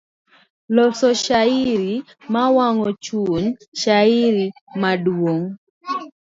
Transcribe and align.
Loso 0.75 1.07
shairi, 1.23 1.89
mawang'o 2.33 2.87
chuny, 3.03 3.45
shairi 3.81 4.45
maduong'. 4.81 5.47